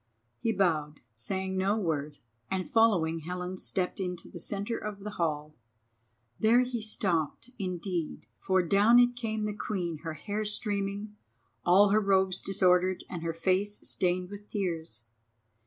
[0.39, 2.17] He bowed, saying no word,
[2.49, 5.53] and following Helen stepped into the centre of the hall.
[6.39, 11.17] There he stopped, indeed, for down it came the Queen, her hair streaming,
[11.63, 15.03] all her robes disordered, and her face stained with tears.